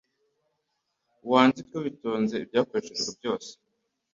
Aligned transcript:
Wandike 1.29 1.75
witonze 1.83 2.35
ibyakoreshejwe 2.43 3.09
byose. 3.19 3.51